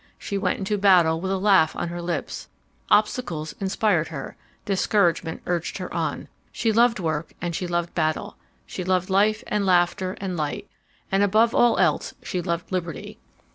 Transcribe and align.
She 0.17 0.35
went 0.35 0.57
into 0.57 0.79
battle 0.79 1.21
with 1.21 1.29
a 1.29 1.37
laugh 1.37 1.75
on 1.75 1.89
her 1.89 2.01
lips. 2.01 2.47
Obstacles 2.89 3.53
inspired 3.59 4.07
her, 4.07 4.35
discouragement 4.65 5.43
urged 5.45 5.77
her 5.77 5.93
on. 5.93 6.27
She 6.51 6.71
loved 6.71 6.99
work 6.99 7.33
and 7.39 7.55
she 7.55 7.67
loved 7.67 7.93
battle. 7.93 8.35
She 8.65 8.83
loved 8.83 9.11
life 9.11 9.43
and 9.45 9.63
laughter 9.63 10.17
and 10.19 10.35
light, 10.35 10.67
and 11.11 11.21
above 11.21 11.53
all 11.53 11.77
else 11.77 12.15
she 12.23 12.41
loved 12.41 12.71
liberty. 12.71 13.19